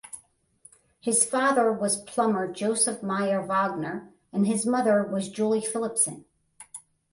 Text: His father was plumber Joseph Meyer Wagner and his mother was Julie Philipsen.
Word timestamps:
His 0.99 1.23
father 1.25 1.71
was 1.71 2.01
plumber 2.01 2.51
Joseph 2.51 3.03
Meyer 3.03 3.39
Wagner 3.45 4.11
and 4.33 4.47
his 4.47 4.65
mother 4.65 5.03
was 5.03 5.29
Julie 5.29 5.61
Philipsen. 5.61 6.25